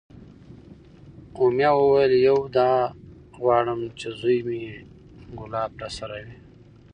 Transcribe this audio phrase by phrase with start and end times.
[1.41, 2.71] امیه وویل: یو دا
[3.41, 4.61] غواړم چې زوی مې
[5.39, 6.37] کلاب راسره وی،